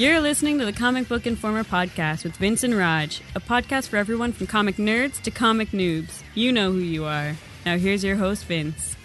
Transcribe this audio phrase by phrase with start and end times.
[0.00, 3.98] You're listening to the Comic Book Informer podcast with Vince and Raj, a podcast for
[3.98, 6.22] everyone from comic nerds to comic noobs.
[6.34, 7.36] You know who you are.
[7.66, 8.96] Now here's your host, Vince.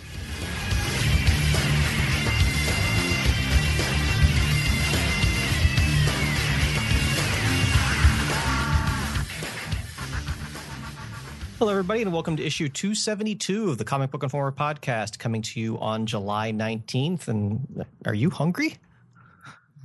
[11.59, 15.59] Hello, everybody, and welcome to issue 272 of the Comic Book Informer podcast, coming to
[15.59, 17.27] you on July 19th.
[17.27, 18.77] And are you hungry?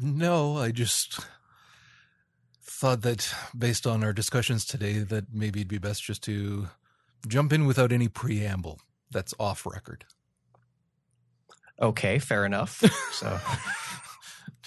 [0.00, 1.20] No, I just
[2.62, 6.68] thought that based on our discussions today, that maybe it'd be best just to
[7.28, 8.80] jump in without any preamble.
[9.10, 10.06] That's off record.
[11.80, 12.82] Okay, fair enough.
[13.12, 13.38] So,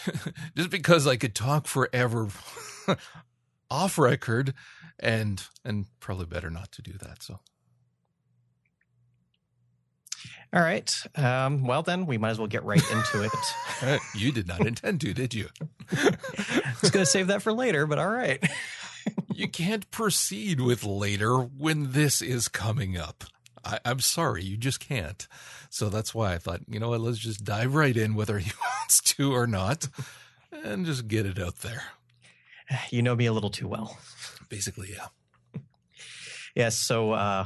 [0.56, 2.28] just because I could talk forever
[3.72, 4.54] off record
[5.00, 7.24] and and probably better not to do that.
[7.24, 7.40] So
[10.54, 10.94] all right.
[11.16, 14.00] Um, well, then we might as well get right into it.
[14.16, 15.50] you did not intend to, did you?
[15.92, 18.44] I was going to save that for later, but all right.
[19.34, 23.24] you can't proceed with later when this is coming up.
[23.66, 25.28] I, am sorry, you just can't.
[25.72, 28.52] So that's why I thought, you know what, let's just dive right in, whether he
[28.80, 29.88] wants to or not,
[30.52, 31.84] and just get it out there.
[32.92, 33.98] You know me a little too well.
[34.50, 35.62] Basically, yeah.
[36.54, 36.78] Yes.
[36.78, 37.46] So uh,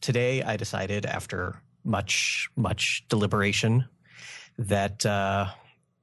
[0.00, 3.86] today I decided, after much, much deliberation,
[4.58, 5.46] that uh,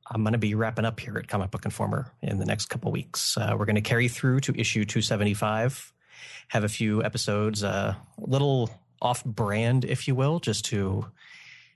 [0.10, 2.92] I'm going to be wrapping up here at Comic Book Informer in the next couple
[2.92, 3.38] weeks.
[3.38, 5.94] Uh, we're going to carry through to issue 275,
[6.50, 8.70] have a few episodes, uh, a little
[9.02, 11.06] off brand, if you will, just to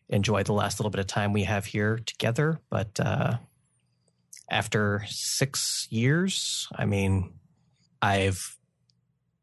[0.10, 2.60] enjoy the last little bit of time we have here together.
[2.70, 3.38] But uh,
[4.50, 7.34] after six years, I mean,
[8.02, 8.58] I've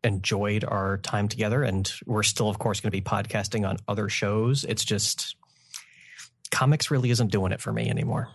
[0.04, 4.08] enjoyed our time together, and we're still, of course, going to be podcasting on other
[4.08, 4.64] shows.
[4.64, 5.36] It's just
[6.50, 8.28] comics really isn't doing it for me anymore.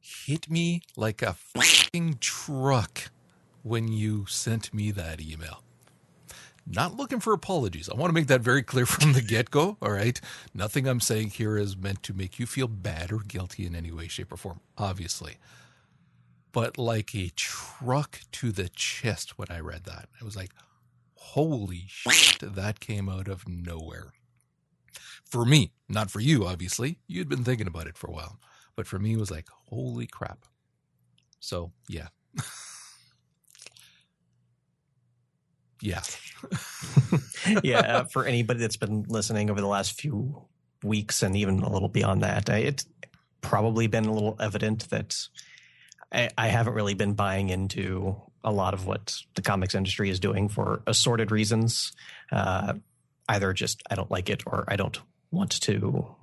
[0.00, 3.10] Hit me like a fucking truck
[3.62, 5.62] when you sent me that email.
[6.68, 7.88] Not looking for apologies.
[7.88, 9.76] I want to make that very clear from the get go.
[9.80, 10.20] All right.
[10.52, 13.92] Nothing I'm saying here is meant to make you feel bad or guilty in any
[13.92, 15.36] way, shape, or form, obviously
[16.56, 20.08] but like a truck to the chest when I read that.
[20.18, 20.52] I was like,
[21.14, 24.14] holy shit, that came out of nowhere.
[25.26, 26.98] For me, not for you, obviously.
[27.06, 28.40] You'd been thinking about it for a while.
[28.74, 30.46] But for me, it was like, holy crap.
[31.40, 32.08] So, yeah.
[35.82, 36.00] yeah.
[37.62, 38.04] yeah.
[38.10, 40.46] For anybody that's been listening over the last few
[40.82, 42.86] weeks and even a little beyond that, it's
[43.42, 45.14] probably been a little evident that
[46.12, 50.20] I, I haven't really been buying into a lot of what the comics industry is
[50.20, 51.92] doing for assorted reasons.
[52.30, 52.74] Uh,
[53.28, 54.98] either just I don't like it or I don't
[55.30, 56.14] want to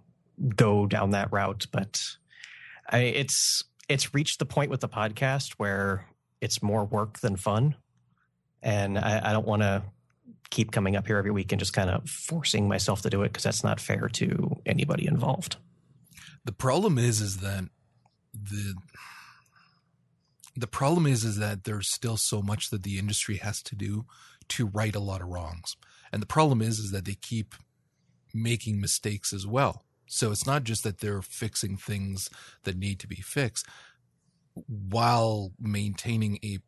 [0.56, 1.68] go down that route.
[1.72, 2.02] But
[2.90, 6.06] I, it's it's reached the point with the podcast where
[6.42, 7.76] it's more work than fun,
[8.62, 9.84] and I, I don't want to
[10.50, 13.30] keep coming up here every week and just kind of forcing myself to do it
[13.30, 15.58] because that's not fair to anybody involved.
[16.46, 17.66] The problem is, is that
[18.34, 18.76] the
[20.56, 24.06] the problem is is that there's still so much that the industry has to do
[24.50, 25.76] to right a lot of wrongs.
[26.12, 27.56] And the problem is is that they keep
[28.34, 29.84] making mistakes as well.
[30.06, 32.30] So it's not just that they're fixing things
[32.64, 33.68] that need to be fixed.
[34.54, 36.60] While maintaining a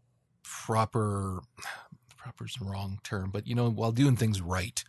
[0.44, 1.42] proper
[2.18, 4.84] proper is the wrong term but you know while doing things right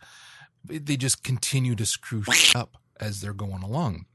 [0.65, 2.23] they just continue to screw
[2.55, 4.05] up as they're going along.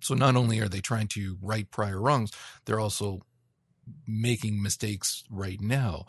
[0.00, 2.32] So not only are they trying to right prior wrongs
[2.64, 3.20] they're also
[4.06, 6.06] making mistakes right now.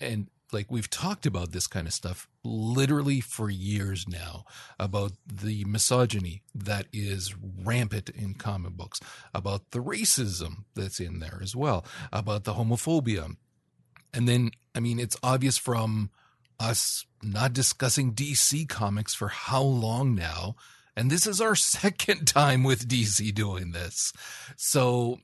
[0.00, 4.44] And like we've talked about this kind of stuff literally for years now
[4.78, 9.00] about the misogyny that is rampant in comic books,
[9.34, 13.36] about the racism that's in there as well, about the homophobia.
[14.14, 16.10] And then, I mean, it's obvious from
[16.58, 20.56] us not discussing DC comics for how long now.
[20.96, 24.12] And this is our second time with DC doing this.
[24.56, 25.20] So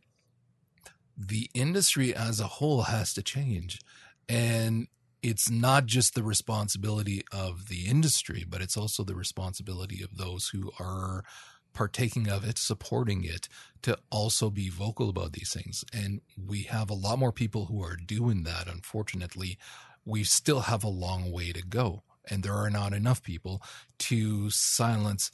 [1.16, 3.80] the industry as a whole has to change.
[4.28, 4.88] And
[5.22, 10.48] it's not just the responsibility of the industry, but it's also the responsibility of those
[10.48, 11.24] who are
[11.72, 13.48] partaking of it, supporting it,
[13.82, 15.84] to also be vocal about these things.
[15.92, 18.68] And we have a lot more people who are doing that.
[18.68, 19.58] Unfortunately,
[20.04, 22.02] we still have a long way to go.
[22.30, 23.62] And there are not enough people
[24.00, 25.30] to silence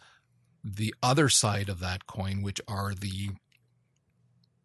[0.65, 3.31] the other side of that coin, which are the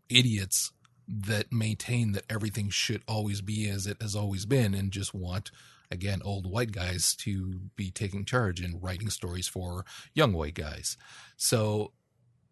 [0.09, 0.71] idiots
[1.07, 5.51] that maintain that everything should always be as it has always been and just want
[5.91, 10.97] again old white guys to be taking charge and writing stories for young white guys
[11.37, 11.91] so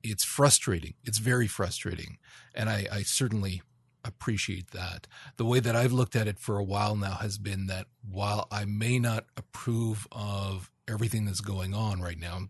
[0.04, 0.94] it's frustrating.
[1.04, 2.18] It's very frustrating.
[2.54, 3.62] And I, I certainly
[4.04, 5.08] appreciate that.
[5.38, 8.48] The way that I've looked at it for a while now has been that while
[8.52, 12.50] I may not approve of everything that's going on right now,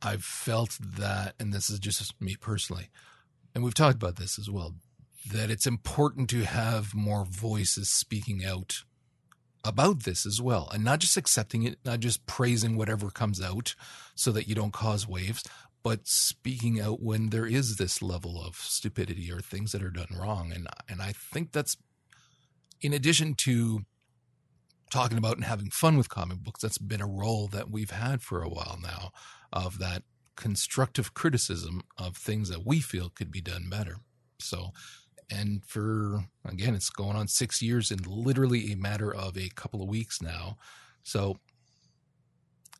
[0.00, 2.88] I've felt that, and this is just me personally,
[3.54, 4.74] and we've talked about this as well,
[5.30, 8.82] that it's important to have more voices speaking out
[9.64, 13.74] about this as well and not just accepting it, not just praising whatever comes out
[14.14, 15.44] so that you don't cause waves,
[15.82, 20.08] but speaking out when there is this level of stupidity or things that are done
[20.16, 20.52] wrong.
[20.52, 21.76] And, and I think that's
[22.80, 23.82] in addition to
[24.90, 28.22] talking about and having fun with comic books, that's been a role that we've had
[28.22, 29.10] for a while now
[29.52, 30.02] of that
[30.36, 33.96] constructive criticism of things that we feel could be done better.
[34.38, 34.70] So,
[35.30, 39.82] and for again, it's going on six years in literally a matter of a couple
[39.82, 40.56] of weeks now.
[41.02, 41.38] So,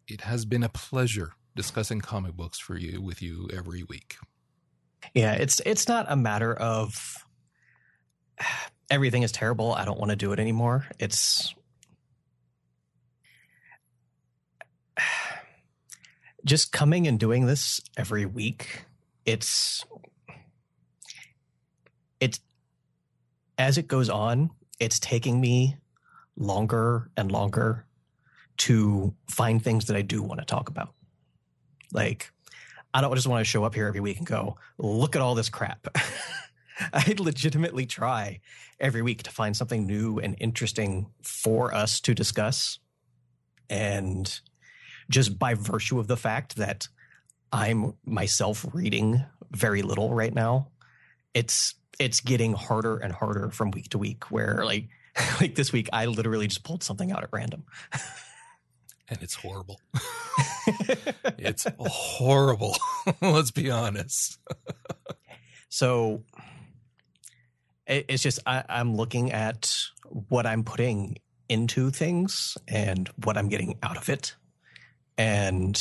[0.09, 4.17] it has been a pleasure discussing comic books for you with you every week.
[5.15, 7.25] Yeah, it's it's not a matter of
[8.91, 9.73] everything is terrible.
[9.73, 10.87] I don't want to do it anymore.
[10.99, 11.55] It's
[16.45, 18.85] just coming and doing this every week,
[19.25, 19.85] it's
[22.21, 22.41] it's
[23.59, 24.51] as it goes on,
[24.81, 25.77] it's taking me
[26.37, 27.87] longer and longer
[28.59, 30.95] to find things that I do want to talk about.
[31.93, 32.31] Like,
[32.95, 35.35] I don't just want to show up here every week and go, look at all
[35.35, 35.89] this crap.
[36.93, 38.41] I legitimately try
[38.81, 42.79] every week to find something new and interesting for us to discuss.
[43.71, 44.41] And
[45.11, 46.89] just by virtue of the fact that
[47.53, 50.69] I'm myself reading very little right now,
[51.35, 54.89] it's it's getting harder and harder from week to week where like
[55.41, 57.65] like this week I literally just pulled something out at random.
[59.09, 59.81] and it's horrible.
[61.39, 62.77] it's horrible.
[63.21, 64.39] Let's be honest.
[65.69, 66.25] so
[67.87, 69.75] it's just I, I'm looking at
[70.29, 71.19] what I'm putting
[71.49, 74.37] into things and what I'm getting out of it
[75.19, 75.81] and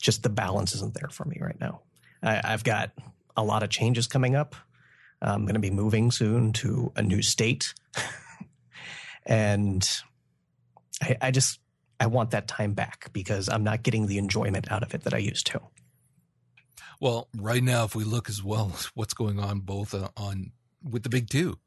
[0.00, 1.82] just the balance isn't there for me right now.
[2.22, 2.92] I, have got
[3.36, 4.54] a lot of changes coming up.
[5.20, 7.74] I'm going to be moving soon to a new state,
[9.26, 9.88] and
[11.02, 11.58] I, I just
[11.98, 15.14] I want that time back because I'm not getting the enjoyment out of it that
[15.14, 15.60] I used to.
[17.00, 20.52] Well, right now, if we look as well what's going on both uh, on
[20.82, 21.58] with the big two,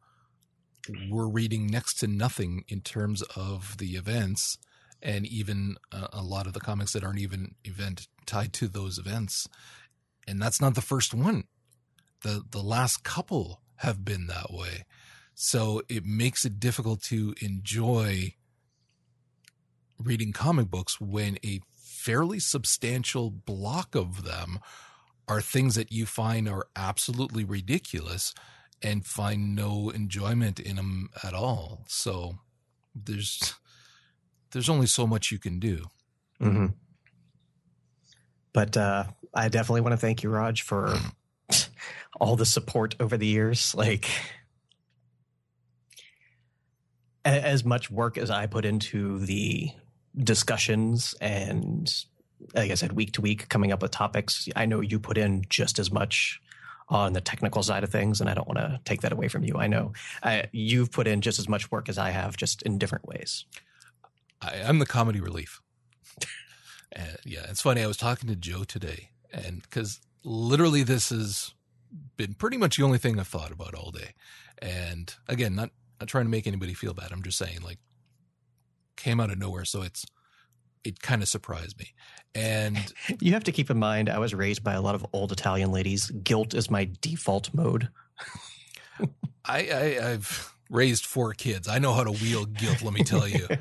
[1.09, 4.57] we're reading next to nothing in terms of the events
[5.01, 8.97] and even uh, a lot of the comics that aren't even event tied to those
[8.97, 9.47] events.
[10.27, 11.45] And that's not the first one.
[12.21, 14.85] The the last couple have been that way.
[15.33, 18.35] So it makes it difficult to enjoy
[19.97, 24.59] reading comic books when a fairly substantial block of them
[25.27, 28.33] are things that you find are absolutely ridiculous
[28.81, 31.83] and find no enjoyment in them at all.
[31.87, 32.39] So
[32.93, 33.53] there's
[34.51, 35.85] there's only so much you can do.
[36.41, 36.67] Mm-hmm.
[38.53, 40.97] But uh, I definitely want to thank you, Raj, for
[42.19, 43.73] all the support over the years.
[43.73, 44.09] Like,
[47.23, 49.69] as much work as I put into the
[50.15, 51.91] discussions and,
[52.53, 55.43] like I said, week to week coming up with topics, I know you put in
[55.49, 56.41] just as much
[56.89, 59.45] on the technical side of things, and I don't want to take that away from
[59.45, 59.55] you.
[59.55, 62.77] I know I, you've put in just as much work as I have, just in
[62.77, 63.45] different ways.
[64.41, 65.61] I, am the comedy relief.
[66.91, 67.81] and yeah, it's funny.
[67.81, 71.53] I was talking to Joe today, and because literally this has
[72.17, 74.13] been pretty much the only thing I've thought about all day.
[74.59, 77.11] And again, not not trying to make anybody feel bad.
[77.11, 77.79] I'm just saying, like,
[78.97, 80.05] came out of nowhere, so it's
[80.83, 81.93] it kind of surprised me.
[82.33, 82.77] And
[83.19, 85.71] you have to keep in mind, I was raised by a lot of old Italian
[85.71, 86.09] ladies.
[86.09, 87.89] Guilt is my default mode.
[89.45, 91.67] I, I I've raised four kids.
[91.67, 92.81] I know how to wield guilt.
[92.81, 93.47] Let me tell you.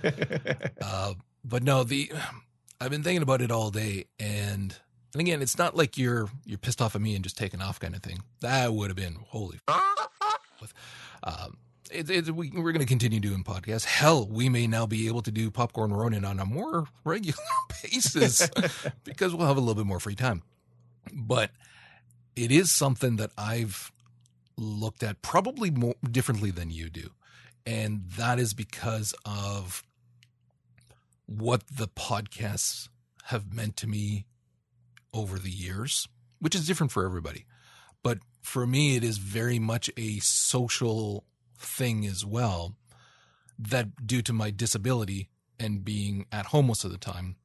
[0.83, 1.13] Uh,
[1.45, 2.11] but no, the
[2.81, 4.75] I've been thinking about it all day, and
[5.13, 7.79] and again, it's not like you're you're pissed off at me and just taking off
[7.79, 8.23] kind of thing.
[8.41, 9.59] That would have been holy.
[10.61, 10.73] With,
[11.23, 11.59] um,
[11.91, 13.85] it, it, we, are going to continue doing podcasts.
[13.85, 17.39] Hell, we may now be able to do popcorn Ronin on a more regular
[17.83, 18.49] basis
[19.05, 20.43] because we'll have a little bit more free time.
[21.13, 21.51] But
[22.37, 23.93] it is something that I've
[24.61, 27.11] looked at probably more differently than you do.
[27.67, 29.83] And that is because of
[31.27, 32.89] what the podcasts
[33.25, 34.27] have meant to me
[35.15, 36.09] over the years,
[36.41, 37.47] which is different for everybody.
[38.03, 41.25] But for me, it is very much a social
[41.59, 42.75] thing as well.
[43.59, 47.37] That due to my disability and being at home most of the time,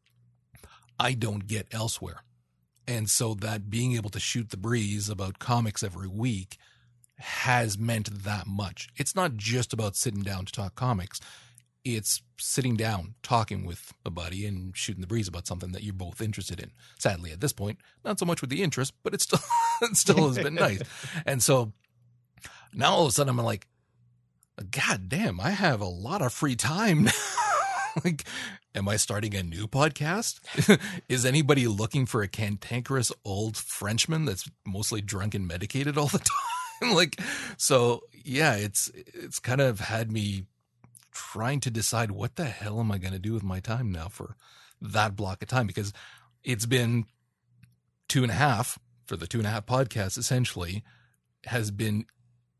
[0.97, 2.23] I don't get elsewhere.
[2.87, 6.57] And so that being able to shoot the breeze about comics every week
[7.17, 8.89] has meant that much.
[8.97, 11.19] It's not just about sitting down to talk comics.
[11.83, 15.93] It's sitting down, talking with a buddy and shooting the breeze about something that you're
[15.93, 16.71] both interested in.
[16.97, 19.39] Sadly, at this point, not so much with the interest, but it still
[19.81, 20.81] it still has been nice.
[21.25, 21.73] And so
[22.73, 23.67] now all of a sudden I'm like,
[24.71, 27.09] God damn, I have a lot of free time
[28.03, 28.25] like,
[28.73, 30.39] am I starting a new podcast?
[31.07, 36.19] Is anybody looking for a cantankerous old Frenchman that's mostly drunk and medicated all the
[36.19, 36.64] time?
[36.93, 37.19] like,
[37.57, 40.45] so yeah, it's, it's kind of had me
[41.11, 44.07] trying to decide what the hell am I going to do with my time now
[44.07, 44.35] for
[44.81, 45.67] that block of time?
[45.67, 45.93] Because
[46.43, 47.05] it's been
[48.07, 50.83] two and a half for the two and a half podcast essentially
[51.45, 52.05] has been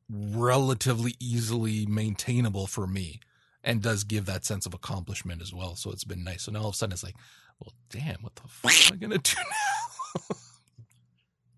[0.09, 3.19] relatively easily maintainable for me
[3.63, 5.75] and does give that sense of accomplishment as well.
[5.75, 6.43] So it's been nice.
[6.43, 7.15] So now all of a sudden it's like,
[7.59, 9.41] well, damn, what the fuck am I going to do
[10.29, 10.35] now?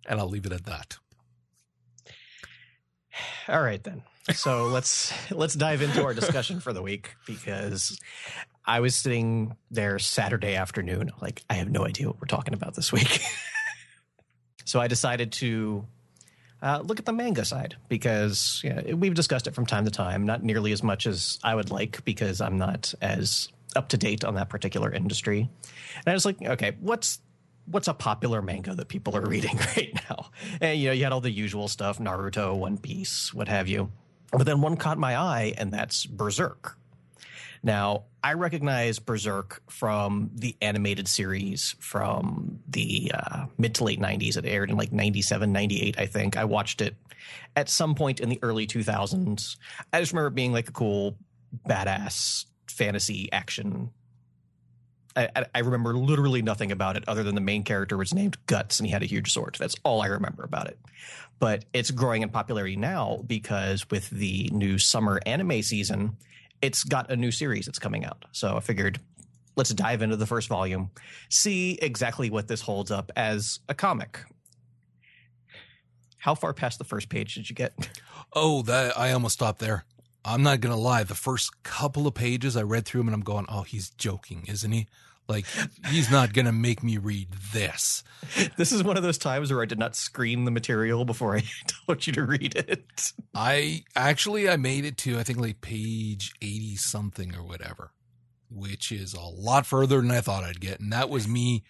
[0.08, 0.98] and I'll leave it at that.
[3.48, 4.04] All right then.
[4.34, 8.00] So let's let's dive into our discussion for the week because
[8.66, 12.76] I was sitting there Saturday afternoon, like I have no idea what we're talking about
[12.76, 13.22] this week.
[14.66, 15.86] so I decided to
[16.62, 20.44] uh, look at the manga side because we've discussed it from time to time, not
[20.44, 24.36] nearly as much as I would like because I'm not as up to date on
[24.36, 25.42] that particular industry.
[25.96, 27.20] And I was like, okay, what's
[27.70, 30.32] what's a popular manga that people are reading right now?
[30.62, 33.92] And you know, you had all the usual stuff, Naruto, One Piece, what have you.
[34.32, 36.78] But then one caught my eye, and that's Berserk.
[37.64, 44.38] Now, I recognize Berserk from the animated series from the uh, mid to late 90s.
[44.38, 46.38] It aired in like 97, 98, I think.
[46.38, 46.96] I watched it
[47.56, 49.58] at some point in the early 2000s.
[49.92, 51.18] I just remember it being like a cool,
[51.68, 53.92] badass fantasy action.
[55.18, 58.80] I, I remember literally nothing about it other than the main character was named Guts
[58.80, 59.58] and he had a huge sword.
[59.60, 60.80] That's all I remember about it.
[61.40, 66.18] But it's growing in popularity now because with the new summer anime season,
[66.62, 68.26] it's got a new series that's coming out.
[68.32, 69.00] So I figured
[69.56, 70.92] let's dive into the first volume,
[71.30, 74.20] see exactly what this holds up as a comic.
[76.20, 77.74] How far past the first page did you get?
[78.34, 79.86] Oh, that I almost stopped there.
[80.28, 81.04] I'm not gonna lie.
[81.04, 84.44] The first couple of pages I read through them and I'm going, "Oh, he's joking,
[84.48, 84.88] isn't he?"
[85.30, 85.46] Like
[85.90, 88.04] he's not gonna make me read this.
[88.58, 91.44] This is one of those times where I did not screen the material before I
[91.86, 93.14] told you to read it.
[93.34, 97.92] I actually I made it to I think like page eighty something or whatever,
[98.50, 101.64] which is a lot further than I thought I'd get, and that was me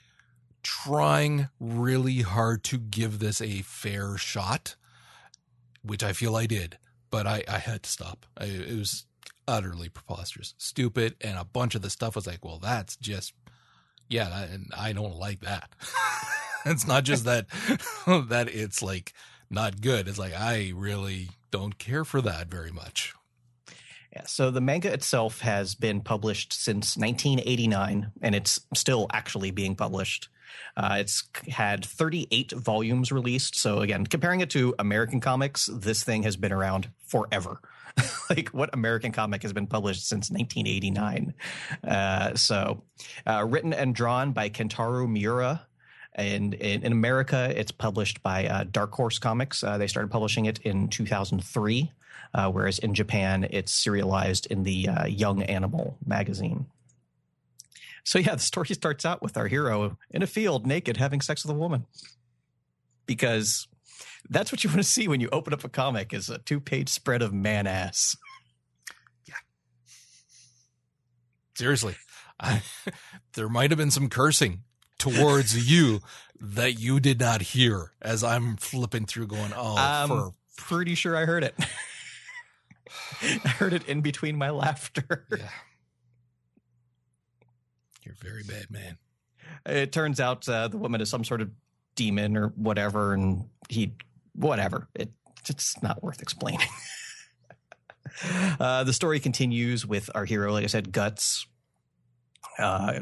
[0.64, 4.76] trying really hard to give this a fair shot,
[5.84, 6.78] which I feel I did,
[7.10, 8.26] but I I had to stop.
[8.38, 9.06] I, it was
[9.48, 13.34] utterly preposterous, stupid, and a bunch of the stuff was like, well, that's just
[14.10, 15.70] yeah, and I don't like that.
[16.66, 17.48] it's not just that
[18.08, 19.14] that it's like
[19.50, 20.08] not good.
[20.08, 23.14] It's like I really don't care for that very much.
[24.18, 29.76] Yeah, so the manga itself has been published since 1989, and it's still actually being
[29.76, 30.30] published.
[30.76, 33.60] Uh, it's had 38 volumes released.
[33.60, 37.62] So again, comparing it to American comics, this thing has been around forever.
[38.32, 41.36] like what American comic has been published since 1989.
[41.84, 42.82] Uh, so,
[43.28, 45.68] uh, written and drawn by Kentaro Miura.
[46.16, 49.64] And in, in America, it's published by uh, Dark Horse Comics.
[49.64, 51.92] Uh, they started publishing it in 2003,
[52.34, 56.66] uh, whereas in Japan, it's serialized in the uh, Young Animal magazine.
[58.04, 61.44] So, yeah, the story starts out with our hero in a field, naked, having sex
[61.44, 61.86] with a woman.
[63.06, 63.68] Because
[64.30, 66.60] that's what you want to see when you open up a comic is a two
[66.60, 68.16] page spread of man ass.
[69.26, 69.36] Yeah.
[71.56, 71.96] Seriously.
[72.40, 72.62] I,
[73.34, 74.64] there might have been some cursing
[74.98, 76.02] towards you
[76.40, 80.34] that you did not hear as I'm flipping through going, oh, I'm for...
[80.56, 81.56] pretty sure I heard it.
[83.22, 85.25] I heard it in between my laughter.
[85.32, 85.38] Yeah.
[88.03, 88.98] You're a very bad, man.
[89.65, 91.50] It turns out uh, the woman is some sort of
[91.96, 93.96] demon or whatever, and he
[94.34, 94.88] whatever.
[94.96, 95.12] It,
[95.50, 96.67] it's not worth explaining.
[98.60, 101.48] uh, the story continues with our hero, like I said, Guts,
[102.60, 103.00] uh,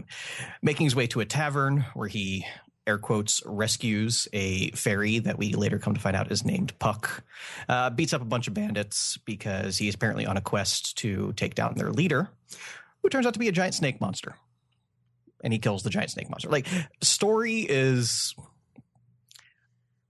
[0.62, 2.46] making his way to a tavern where he
[2.88, 7.24] air quotes rescues a fairy that we later come to find out is named Puck.
[7.68, 11.56] Uh, beats up a bunch of bandits because he's apparently on a quest to take
[11.56, 12.30] down their leader,
[13.02, 14.36] who turns out to be a giant snake monster.
[15.44, 16.50] And he kills the giant snake monster.
[16.50, 16.68] Like
[17.02, 18.34] story is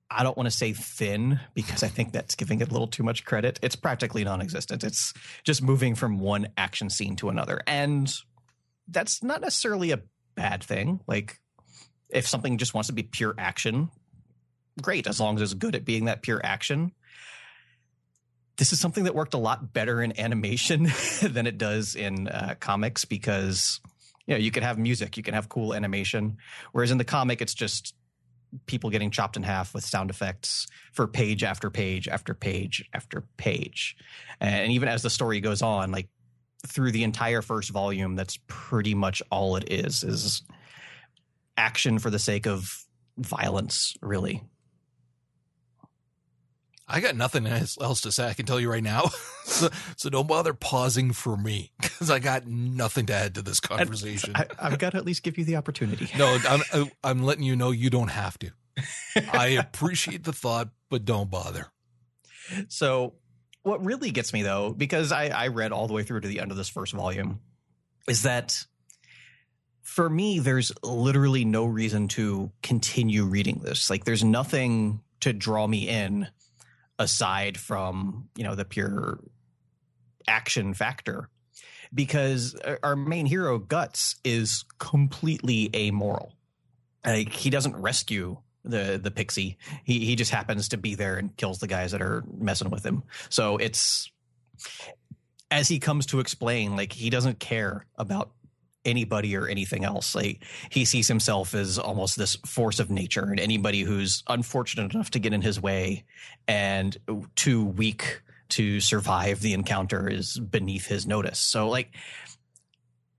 [0.09, 3.03] I don't want to say thin because I think that's giving it a little too
[3.03, 3.59] much credit.
[3.61, 4.83] It's practically non existent.
[4.83, 5.13] It's
[5.43, 7.61] just moving from one action scene to another.
[7.67, 8.13] And
[8.87, 10.01] that's not necessarily a
[10.35, 11.01] bad thing.
[11.07, 11.39] Like,
[12.09, 13.89] if something just wants to be pure action,
[14.81, 16.91] great, as long as it's good at being that pure action.
[18.57, 20.87] This is something that worked a lot better in animation
[21.21, 23.81] than it does in uh, comics because
[24.25, 26.37] you know you could have music, you can have cool animation,
[26.71, 27.95] whereas in the comic it's just
[28.65, 33.25] people getting chopped in half with sound effects for page after page after page after
[33.37, 33.97] page.
[34.39, 36.07] And even as the story goes on, like
[36.65, 40.43] through the entire first volume, that's pretty much all it is is
[41.57, 42.85] action for the sake of
[43.17, 44.43] violence, really.
[46.87, 48.27] I got nothing else to say.
[48.27, 49.05] I can tell you right now.
[49.45, 53.59] so, so don't bother pausing for me because I got nothing to add to this
[53.59, 54.33] conversation.
[54.35, 56.07] I, have got to at least give you the opportunity.
[56.17, 58.51] no, I'm, I'm letting you know you don't have to.
[59.33, 61.67] I appreciate the thought, but don't bother.
[62.67, 63.15] So,
[63.63, 66.39] what really gets me though, because I, I read all the way through to the
[66.39, 67.39] end of this first volume,
[68.07, 68.63] is that
[69.85, 73.89] for me, there's literally no reason to continue reading this.
[73.89, 76.27] Like, there's nothing to draw me in
[76.99, 79.19] aside from you know the pure
[80.27, 81.29] action factor.
[81.93, 86.33] Because our main hero guts is completely amoral.
[87.05, 89.57] Like he doesn't rescue the the pixie.
[89.83, 92.85] He he just happens to be there and kills the guys that are messing with
[92.85, 93.03] him.
[93.29, 94.11] So it's
[95.51, 98.31] as he comes to explain like he doesn't care about
[98.85, 100.15] anybody or anything else.
[100.15, 105.11] Like he sees himself as almost this force of nature, and anybody who's unfortunate enough
[105.11, 106.05] to get in his way
[106.47, 106.97] and
[107.35, 111.39] too weak to survive the encounter is beneath his notice.
[111.39, 111.95] So, like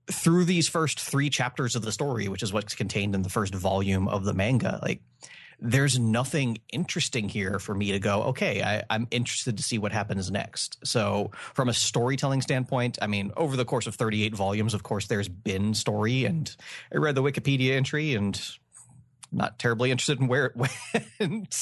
[0.09, 3.53] through these first three chapters of the story, which is what's contained in the first
[3.53, 5.01] volume of the manga, like
[5.59, 9.91] there's nothing interesting here for me to go, okay, I, am interested to see what
[9.91, 10.77] happens next.
[10.83, 15.07] So, from a storytelling standpoint, I mean, over the course of 38 volumes, of course,
[15.07, 16.55] there's been story, and
[16.93, 18.39] I read the Wikipedia entry and
[19.31, 20.55] not terribly interested in where it
[21.19, 21.53] went.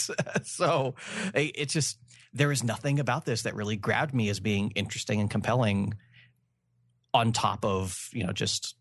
[0.43, 0.95] so,
[1.33, 1.97] it's just,
[2.33, 5.93] there is nothing about this that really grabbed me as being interesting and compelling
[7.13, 8.75] on top of, you know, just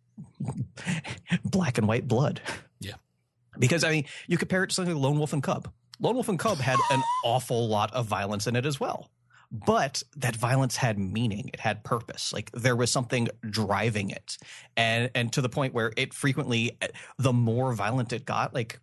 [1.45, 2.41] black and white blood.
[2.81, 2.95] Yeah.
[3.59, 5.71] Because I mean, you compare it to something like Lone Wolf and Cub.
[6.01, 9.11] Lone Wolf and Cub had an awful lot of violence in it as well.
[9.51, 11.51] But that violence had meaning.
[11.53, 12.33] It had purpose.
[12.33, 14.39] Like there was something driving it.
[14.77, 16.77] And and to the point where it frequently
[17.19, 18.81] the more violent it got, like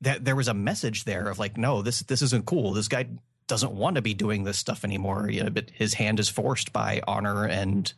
[0.00, 2.72] that there was a message there of like, no, this this isn't cool.
[2.72, 3.06] This guy
[3.46, 5.28] doesn't want to be doing this stuff anymore.
[5.30, 7.92] You know, but his hand is forced by honor and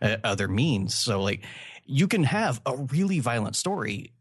[0.00, 0.94] uh, other means.
[0.94, 1.44] So like
[1.84, 4.12] you can have a really violent story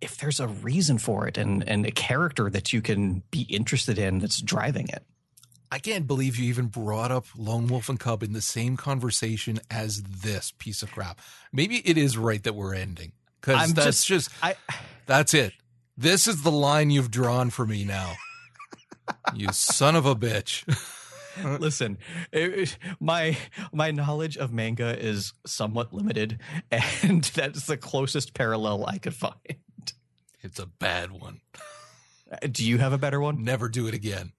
[0.00, 3.98] if there's a reason for it and and a character that you can be interested
[3.98, 5.04] in that's driving it.
[5.70, 9.60] I can't believe you even brought up Lone Wolf and Cub in the same conversation
[9.70, 11.20] as this piece of crap.
[11.52, 14.54] Maybe it is right that we're ending because that's just, just I,
[15.06, 15.52] that's it.
[15.96, 18.14] This is the line you've drawn for me now.
[19.34, 20.64] you son of a bitch.
[21.60, 21.98] Listen,
[22.32, 23.36] it, my
[23.72, 29.56] my knowledge of manga is somewhat limited, and that's the closest parallel I could find.
[30.40, 31.40] It's a bad one.
[32.30, 33.42] Uh, do you have a better one?
[33.42, 34.32] Never do it again.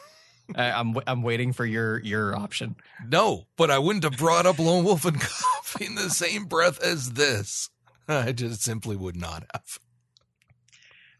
[0.56, 2.76] I'm I'm waiting for your your option.
[3.06, 6.82] No, but I wouldn't have brought up Lone Wolf and Cub in the same breath
[6.82, 7.70] as this.
[8.06, 9.78] I just simply would not have.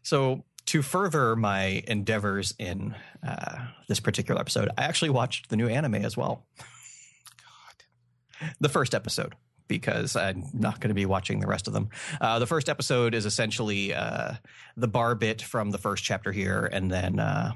[0.03, 2.95] So to further my endeavors in
[3.25, 6.45] uh, this particular episode, I actually watched the new anime as well.
[7.37, 9.33] God, the first episode
[9.67, 11.89] because I'm not going to be watching the rest of them.
[12.19, 14.33] Uh, the first episode is essentially uh,
[14.77, 17.53] the bar bit from the first chapter here, and then uh,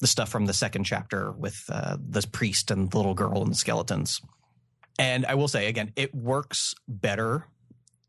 [0.00, 3.50] the stuff from the second chapter with uh, the priest and the little girl and
[3.50, 4.20] the skeletons.
[4.98, 7.46] And I will say again, it works better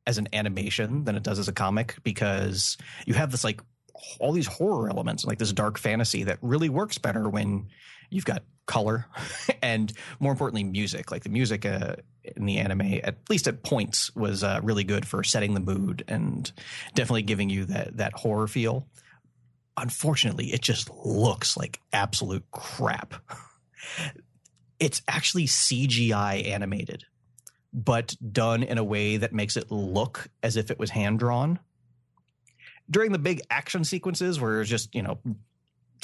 [0.07, 3.61] as an animation than it does as a comic because you have this like
[4.19, 7.67] all these horror elements, like this dark fantasy that really works better when
[8.15, 9.05] you've got color
[9.61, 11.11] and more importantly music.
[11.11, 15.05] Like the music uh, in the anime at least at points was uh, really good
[15.07, 16.51] for setting the mood and
[16.93, 18.87] definitely giving you that that horror feel.
[19.77, 23.15] Unfortunately it just looks like absolute crap.
[24.77, 27.05] It's actually cgi animated
[27.75, 31.59] but done in a way that makes it look as if it was hand drawn
[32.89, 35.19] during the big action sequences where it's just you know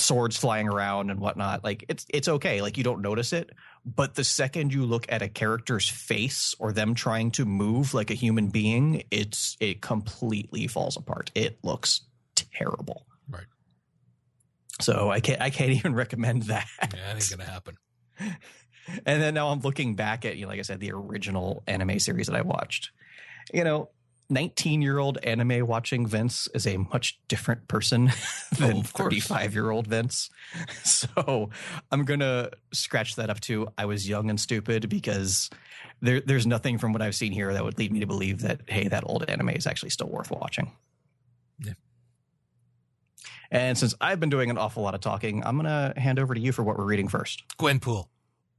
[0.02, 3.52] swords flying around and whatnot like it's it's okay like you don't notice it
[3.86, 8.12] but the second you look at a character's face or them trying to move like
[8.12, 11.32] a human being it's it completely falls apart.
[11.34, 12.02] It looks
[12.36, 13.06] terrible.
[13.30, 13.46] Right.
[14.80, 16.68] So i can't i can't even recommend that.
[16.82, 17.78] Yeah it ain't gonna happen.
[19.06, 22.00] And then now i'm looking back at you know, like i said the original anime
[22.00, 22.92] series that i watched.
[23.54, 23.90] You know
[24.32, 28.06] 19 year old anime watching Vince is a much different person
[28.58, 29.14] than Oh, of course.
[29.14, 30.30] 35 year old Vince.
[30.84, 31.50] So
[31.92, 33.68] I'm going to scratch that up too.
[33.78, 35.50] I was young and stupid because
[36.02, 38.62] there, there's nothing from what I've seen here that would lead me to believe that,
[38.68, 40.72] hey, that old anime is actually still worth watching.
[41.60, 41.74] Yeah.
[43.50, 46.34] And since I've been doing an awful lot of talking, I'm going to hand over
[46.34, 47.44] to you for what we're reading first.
[47.58, 48.08] Gwenpool.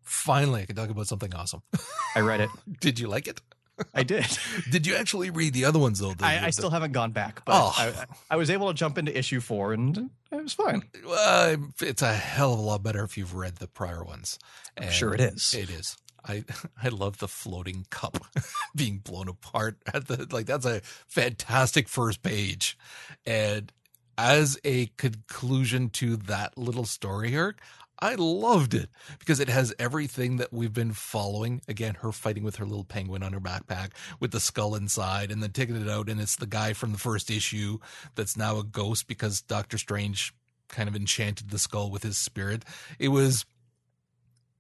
[0.03, 1.63] Finally, I can talk about something awesome.
[2.17, 2.51] I read it.
[2.81, 3.41] Did you like it?
[3.95, 4.27] I did.
[4.71, 6.13] Did you actually read the other ones though?
[6.15, 7.73] The- I, I still haven't gone back, but Oh.
[7.77, 10.83] I, I was able to jump into issue four and it was fine.
[11.09, 14.39] Uh, it's a hell of a lot better if you've read the prior ones.
[14.81, 15.55] I'm sure it is.
[15.55, 15.97] It is.
[16.25, 16.45] I
[16.83, 18.19] I love the floating cup
[18.77, 22.79] being blown apart at the like that's a fantastic first page.
[23.27, 23.73] And
[24.19, 27.61] as a conclusion to that little story arc,
[28.03, 31.63] I loved it because it has everything that we've been following.
[31.69, 35.41] Again, her fighting with her little penguin on her backpack with the skull inside and
[35.41, 37.79] then taking it out and it's the guy from the first issue
[38.17, 40.35] that's now a ghost because Doctor Strange
[40.69, 42.65] kind of enchanted the skull with his spirit.
[42.99, 43.45] It was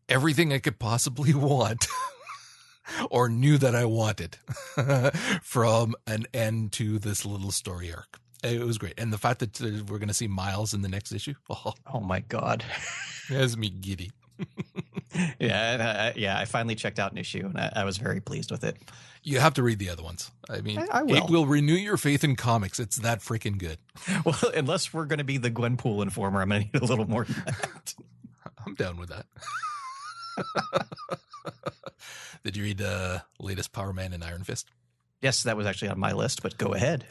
[0.08, 1.88] everything I could possibly want
[3.10, 4.36] or knew that I wanted
[5.42, 8.21] from an end to this little story arc.
[8.42, 8.94] It was great.
[8.98, 11.74] And the fact that uh, we're going to see Miles in the next issue, oh,
[11.92, 12.64] Oh my god.
[13.28, 14.10] has me giddy.
[15.38, 16.38] yeah, and, uh, yeah.
[16.38, 18.76] I finally checked out an issue and I, I was very pleased with it.
[19.22, 20.32] You have to read the other ones.
[20.50, 21.16] I mean, I- I will.
[21.24, 22.80] it will renew your faith in comics.
[22.80, 23.78] It's that freaking good.
[24.24, 27.08] Well, unless we're going to be the Gwenpool informer, I'm going to need a little
[27.08, 27.26] more.
[28.66, 29.26] I'm down with that.
[32.44, 34.68] Did you read the latest Power Man and Iron Fist?
[35.20, 37.06] yes, that was actually on my list, but go ahead.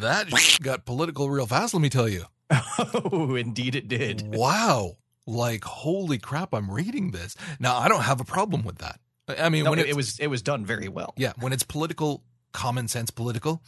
[0.00, 0.28] That
[0.62, 2.24] got political real fast, let me tell you.
[2.78, 4.22] Oh, indeed, it did.
[4.36, 4.96] Wow.
[5.26, 7.36] Like, holy crap, I'm reading this.
[7.60, 8.98] Now, I don't have a problem with that.
[9.38, 11.12] I mean, No, when it, it was it was done very well.
[11.18, 13.62] yeah, when it's political, common sense political.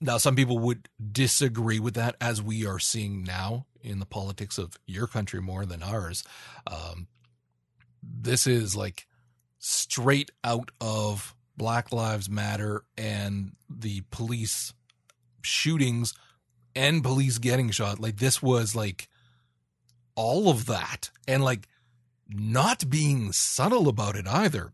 [0.00, 4.56] Now, some people would disagree with that, as we are seeing now in the politics
[4.56, 6.22] of your country more than ours.
[6.68, 7.08] Um,
[8.00, 9.08] this is like
[9.58, 14.72] straight out of Black Lives Matter and the police
[15.42, 16.14] shootings
[16.74, 17.98] and police getting shot.
[17.98, 19.08] Like, this was like
[20.14, 21.68] all of that and like
[22.28, 24.72] not being subtle about it either.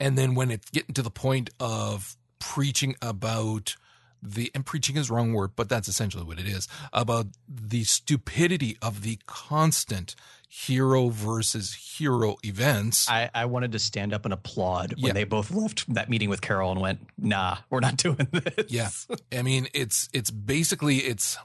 [0.00, 3.76] And then when it's getting to the point of preaching about
[4.22, 8.76] the and preaching is wrong word, but that's essentially what it is about the stupidity
[8.82, 10.14] of the constant
[10.48, 13.08] hero versus hero events.
[13.08, 15.12] I, I wanted to stand up and applaud when Yeah.
[15.12, 18.88] they both left that meeting with Carol and went, "Nah, we're not doing this." Yeah.
[19.32, 21.36] I mean, it's it's basically it's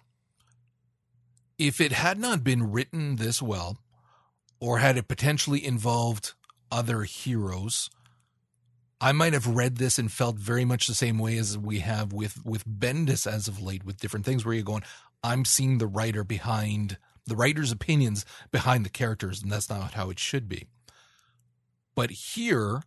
[1.58, 3.78] if it had not been written this well,
[4.60, 6.34] or had it potentially involved
[6.72, 7.90] other heroes,
[9.04, 12.14] I might have read this and felt very much the same way as we have
[12.14, 14.84] with with Bendis as of late with different things where you're going,
[15.22, 20.10] I'm seeing the writer behind the writer's opinions behind the characters, and that's not how
[20.10, 20.68] it should be.
[21.96, 22.84] But here,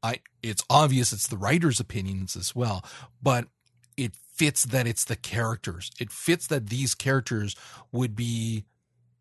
[0.00, 2.84] I it's obvious it's the writer's opinions as well,
[3.20, 3.48] but
[3.96, 5.90] it fits that it's the characters.
[5.98, 7.56] It fits that these characters
[7.90, 8.64] would be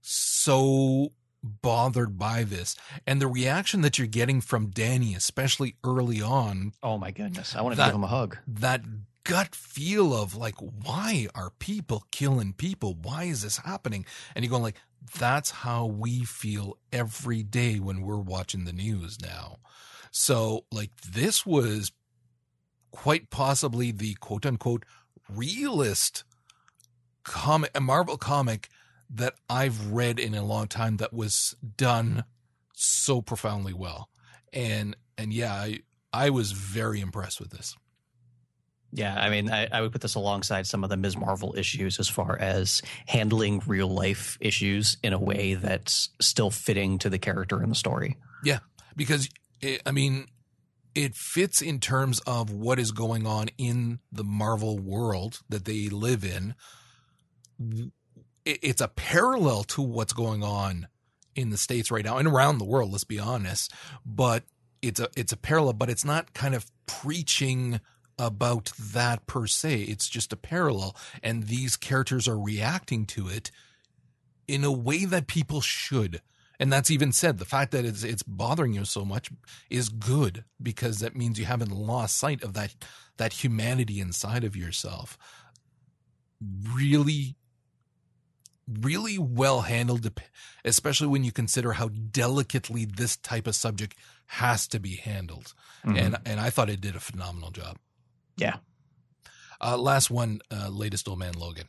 [0.02, 2.76] so bothered by this.
[3.08, 7.62] And the reaction that you're getting from Danny, especially early on, Oh my goodness, I
[7.62, 8.38] That- to give him a hug.
[8.48, 8.84] that
[9.24, 12.96] gut feel of like, why are people killing people?
[12.96, 14.06] Why is this happening?
[14.36, 14.80] And you're going like,
[15.18, 19.58] that's how we feel every day when we're watching the news now.
[20.12, 21.92] So like this was
[22.92, 24.86] quite possibly the quote unquote
[25.30, 26.24] realist
[27.24, 28.70] comic, a Marvel comic
[29.14, 32.24] that I've read in a long time that was done
[32.74, 34.10] so profoundly well.
[34.54, 35.80] And, and yeah, I,
[36.14, 37.76] I was very impressed with this.
[38.94, 41.16] Yeah, I mean, I, I would put this alongside some of the Ms.
[41.16, 46.98] Marvel issues as far as handling real life issues in a way that's still fitting
[47.00, 48.18] to the character and the story.
[48.44, 48.60] Yeah,
[48.98, 49.30] because
[49.62, 50.28] it, I mean,
[50.94, 55.88] it fits in terms of what is going on in the Marvel world that they
[55.88, 56.56] live in.
[58.52, 60.88] It, it's a parallel to what's going on
[61.36, 62.92] in the states right now and around the world.
[62.92, 63.74] Let's be honest,
[64.06, 64.44] but
[64.82, 67.80] it's a it's a parallel, but it's not kind of preaching
[68.20, 69.84] about that per se.
[69.84, 73.52] It's just a parallel, and these characters are reacting to it
[74.48, 76.22] in a way that people should.
[76.60, 77.40] And that's even said.
[77.40, 79.32] The fact that it's it's bothering you so much
[79.70, 82.76] is good because that means you haven't lost sight of that
[83.18, 85.18] that humanity inside of yourself.
[86.76, 87.36] Really
[88.82, 90.10] really well handled,
[90.64, 93.96] especially when you consider how delicately this type of subject
[94.28, 95.54] has to be handled.
[95.86, 95.98] Mm-hmm.
[95.98, 97.78] And and I thought it did a phenomenal job.
[98.38, 98.58] Yeah.
[99.60, 101.68] Uh, last one, uh, latest Old Man Logan,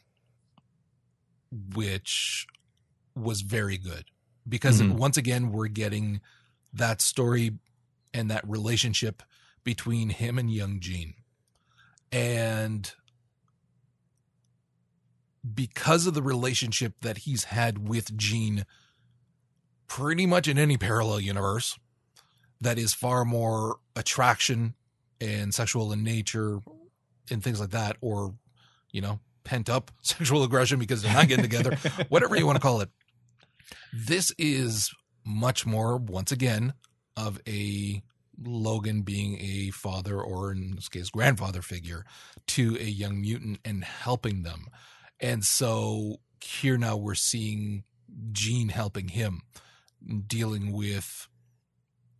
[1.74, 2.46] which
[3.14, 4.04] was very good
[4.48, 4.96] because mm-hmm.
[4.96, 6.20] once again we're getting
[6.72, 7.58] that story
[8.14, 9.22] and that relationship
[9.64, 11.14] between him and young Jean.
[12.10, 12.90] And
[15.54, 18.64] because of the relationship that he's had with Jean
[19.88, 21.78] pretty much in any parallel universe
[22.60, 24.74] that is far more attraction
[25.20, 26.60] and sexual in nature
[27.30, 28.34] and things like that or
[28.90, 31.76] you know pent up sexual aggression because they're not getting together
[32.08, 32.88] whatever you want to call it
[33.92, 34.90] this is
[35.24, 36.72] much more once again
[37.16, 38.02] of a
[38.42, 42.04] Logan being a father or in this case grandfather figure
[42.48, 44.66] to a young mutant and helping them.
[45.22, 47.84] And so here now we're seeing
[48.32, 49.42] Jean helping him
[50.26, 51.28] dealing with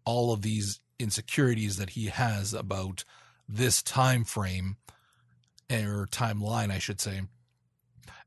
[0.05, 3.05] all of these insecurities that he has about
[3.49, 4.77] this time frame
[5.69, 7.23] or timeline I should say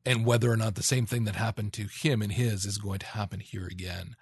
[0.05, 2.99] and whether or not the same thing that happened to him and his is going
[2.99, 4.15] to happen here again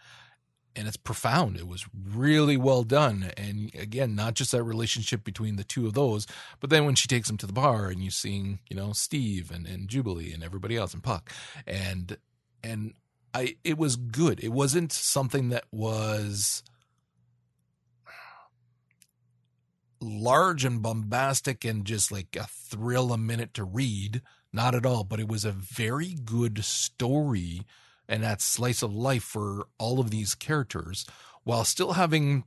[0.75, 1.57] and it's profound.
[1.57, 3.31] It was really well done.
[3.37, 6.25] And again, not just that relationship between the two of those,
[6.59, 9.51] but then when she takes him to the bar and you're seeing, you know, Steve
[9.51, 11.31] and, and Jubilee and everybody else and Puck.
[11.67, 12.17] And
[12.63, 12.93] and
[13.33, 14.43] I it was good.
[14.43, 16.63] It wasn't something that was
[20.01, 24.21] large and bombastic and just like a thrill a minute to read.
[24.55, 27.61] Not at all, but it was a very good story
[28.13, 31.03] and that slice of life for all of these characters
[31.43, 32.43] while still having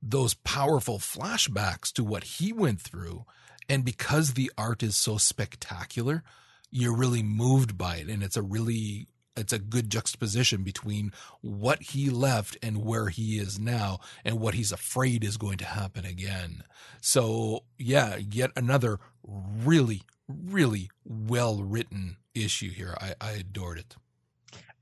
[0.00, 3.26] those powerful flashbacks to what he went through.
[3.68, 6.22] And because the art is so spectacular,
[6.70, 8.08] you're really moved by it.
[8.08, 13.36] And it's a really it's a good juxtaposition between what he left and where he
[13.36, 16.62] is now and what he's afraid is going to happen again.
[17.02, 22.96] So yeah, yet another really, really well written issue here.
[22.98, 23.96] I, I adored it.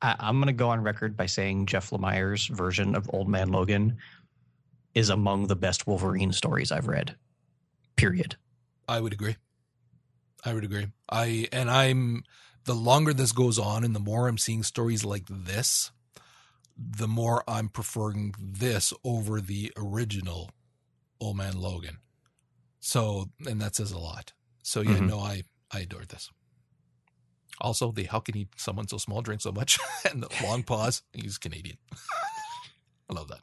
[0.02, 3.50] I, am going to go on record by saying Jeff Lemire's version of Old Man
[3.50, 3.98] Logan
[4.94, 7.16] is among the best Wolverine stories I've read.
[7.96, 8.36] Period.
[8.88, 9.36] I would agree.
[10.44, 10.88] I would agree.
[11.10, 12.24] I and I'm
[12.64, 15.92] the longer this goes on and the more I'm seeing stories like this,
[16.76, 20.50] the more I'm preferring this over the original
[21.20, 21.98] Old Man Logan.
[22.80, 24.32] So, and that says a lot.
[24.62, 25.08] So yeah, mm-hmm.
[25.08, 26.30] no, I I adored this.
[27.61, 29.79] Also, the how can he someone so small drink so much
[30.11, 31.03] and the long pause.
[31.12, 31.77] He's Canadian.
[33.11, 33.42] I love that.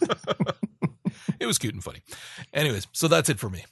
[1.40, 2.02] it was cute and funny.
[2.52, 3.64] Anyways, so that's it for me.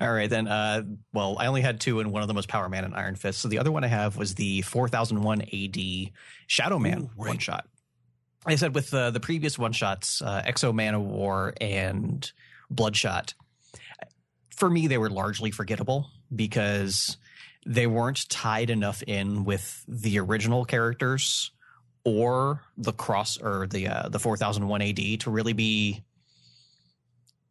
[0.00, 0.46] All right, then.
[0.46, 3.16] Uh, well, I only had two, and one of them was Power Man and Iron
[3.16, 3.40] Fist.
[3.40, 6.12] So the other one I have was the 4001 AD
[6.46, 7.28] Shadow Man Ooh, right.
[7.30, 7.66] one shot.
[8.44, 12.30] Like I said with uh, the previous one shots, uh, X-O Manowar and
[12.70, 13.34] Bloodshot,
[14.54, 17.16] for me, they were largely forgettable because
[17.66, 21.50] they weren't tied enough in with the original characters
[22.04, 26.04] or the cross or the uh, the 4001 AD to really be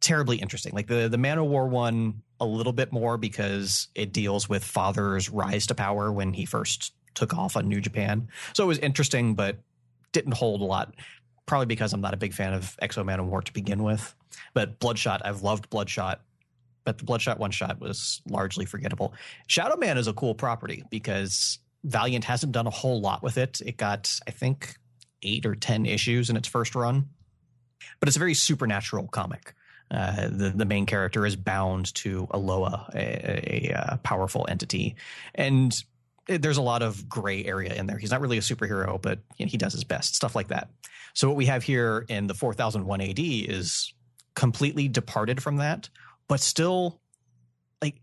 [0.00, 0.72] terribly interesting.
[0.72, 5.66] Like the the Manowar one a little bit more because it deals with father's rise
[5.66, 8.28] to power when he first took off on New Japan.
[8.54, 9.58] So it was interesting, but
[10.12, 10.94] didn't hold a lot.
[11.44, 14.14] Probably because I'm not a big fan of X-O Manowar to begin with.
[14.52, 16.20] But Bloodshot, I've loved Bloodshot
[16.86, 19.12] but the Bloodshot one shot was largely forgettable.
[19.48, 23.60] Shadow Man is a cool property because Valiant hasn't done a whole lot with it.
[23.60, 24.76] It got, I think,
[25.22, 27.08] eight or 10 issues in its first run,
[28.00, 29.54] but it's a very supernatural comic.
[29.90, 34.96] Uh, the the main character is bound to Aloa, a, a, a powerful entity,
[35.34, 35.76] and
[36.26, 37.98] there's a lot of gray area in there.
[37.98, 40.70] He's not really a superhero, but you know, he does his best, stuff like that.
[41.14, 43.92] So what we have here in the 4001 AD is
[44.34, 45.88] completely departed from that,
[46.28, 47.00] but still
[47.82, 48.00] like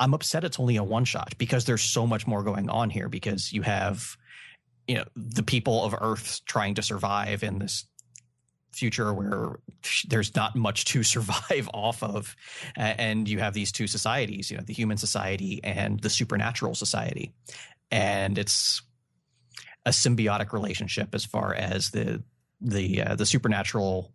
[0.00, 3.08] I'm upset it's only a one shot because there's so much more going on here
[3.08, 4.16] because you have
[4.86, 7.86] you know the people of earth trying to survive in this
[8.72, 9.58] future where
[10.08, 12.36] there's not much to survive off of.
[12.76, 17.32] And you have these two societies you know the human society and the supernatural society.
[17.90, 18.82] And it's
[19.86, 22.22] a symbiotic relationship as far as the
[22.60, 24.12] the uh, the supernatural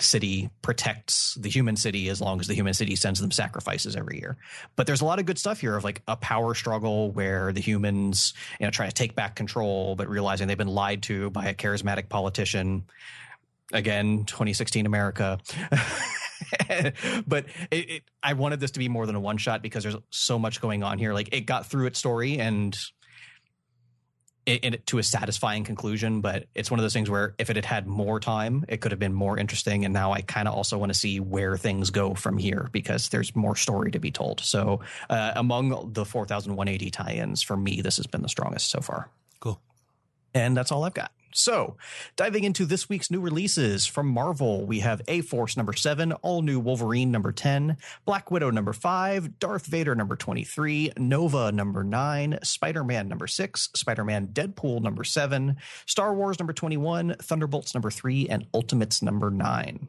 [0.00, 4.18] city protects the human city as long as the human city sends them sacrifices every
[4.18, 4.36] year.
[4.76, 7.60] But there's a lot of good stuff here of like a power struggle where the
[7.60, 11.46] humans, you know, trying to take back control, but realizing they've been lied to by
[11.46, 12.84] a charismatic politician.
[13.72, 15.38] Again, 2016 America.
[17.26, 19.96] but it, it, I wanted this to be more than a one shot because there's
[20.10, 21.12] so much going on here.
[21.12, 22.78] Like it got through its story and
[24.46, 27.56] in, in, to a satisfying conclusion, but it's one of those things where if it
[27.56, 29.84] had had more time, it could have been more interesting.
[29.84, 33.08] And now I kind of also want to see where things go from here because
[33.08, 34.40] there's more story to be told.
[34.40, 34.80] So
[35.10, 39.10] uh, among the 4001 AD tie-ins, for me, this has been the strongest so far.
[39.40, 39.60] Cool.
[40.32, 41.10] And that's all I've got.
[41.36, 41.76] So,
[42.16, 46.40] diving into this week's new releases from Marvel, we have A Force number seven, All
[46.40, 52.38] New Wolverine number 10, Black Widow number five, Darth Vader number 23, Nova number nine,
[52.42, 57.90] Spider Man number six, Spider Man Deadpool number seven, Star Wars number 21, Thunderbolts number
[57.90, 59.88] three, and Ultimates number nine.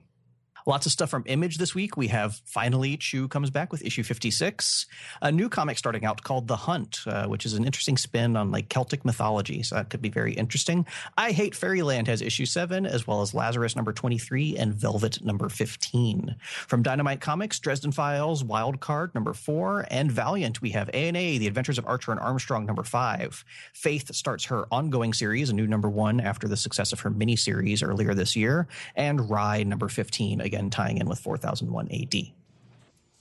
[0.68, 1.96] Lots of stuff from Image this week.
[1.96, 4.86] We have finally Chew comes back with issue 56,
[5.22, 8.52] a new comic starting out called The Hunt, uh, which is an interesting spin on
[8.52, 9.64] like Celtic mythology.
[9.64, 10.86] So that could be very interesting.
[11.18, 15.48] I Hate Fairyland has issue 7, as well as Lazarus number 23 and Velvet number
[15.48, 16.36] 15.
[16.68, 21.48] From Dynamite Comics, Dresden Files, Wild Card number 4, and Valiant, we have A&A, The
[21.48, 23.46] Adventures of Archer and Armstrong number 5.
[23.72, 27.88] Faith starts her ongoing series, a new number 1 after the success of her miniseries
[27.88, 32.14] earlier this year, and Rai number 15, again again tying in with 4001 AD.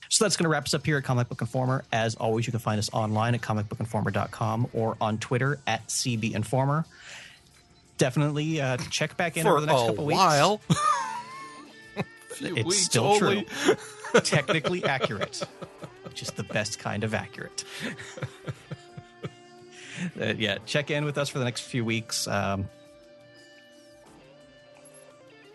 [0.09, 1.85] So that's going to wrap us up here at Comic Book Informer.
[1.92, 6.85] As always, you can find us online at comicbookinformer.com or on Twitter at CB Informer.
[7.99, 10.16] Definitely uh, check back in For over the next couple weeks.
[10.18, 10.61] while.
[12.38, 13.44] It's weeks still only.
[13.44, 13.77] true.
[14.20, 15.42] Technically accurate,
[16.05, 17.64] which is the best kind of accurate.
[20.20, 22.29] Uh, yeah, check in with us for the next few weeks.
[22.29, 22.68] Um,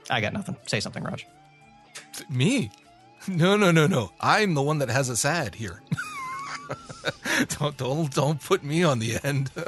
[0.09, 0.57] I got nothing.
[0.65, 1.27] Say something, Raj.
[2.29, 2.71] Me?
[3.27, 4.11] No, no, no, no.
[4.19, 5.81] I'm the one that has a sad here.
[7.59, 9.51] don't, don't, don't put me on the end.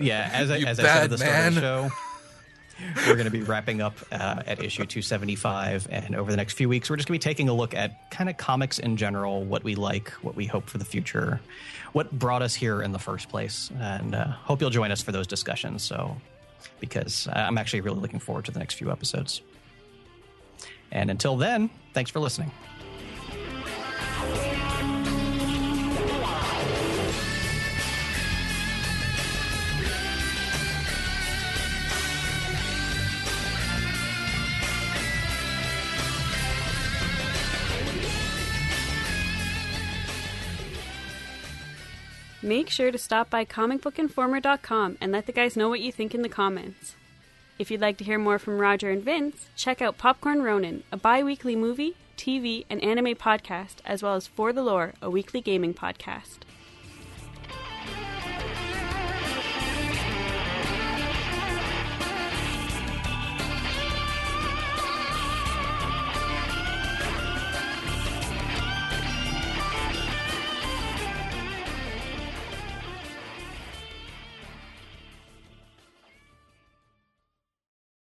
[0.00, 1.90] Yeah, as I, You as I said at the start of the show,
[3.06, 5.88] we're going to be wrapping up uh, at issue 275.
[5.90, 8.10] And over the next few weeks, we're just going to be taking a look at
[8.10, 11.40] kind of comics in general, what we like, what we hope for the future,
[11.92, 13.70] what brought us here in the first place.
[13.78, 15.82] And uh, hope you'll join us for those discussions.
[15.82, 16.16] So,
[16.80, 19.42] because I'm actually really looking forward to the next few episodes.
[20.92, 22.50] And until then, thanks for listening.
[42.50, 46.22] Make sure to stop by comicbookinformer.com and let the guys know what you think in
[46.22, 46.96] the comments.
[47.60, 50.96] If you'd like to hear more from Roger and Vince, check out Popcorn Ronin, a
[50.96, 55.40] bi weekly movie, TV, and anime podcast, as well as For the Lore, a weekly
[55.40, 56.38] gaming podcast.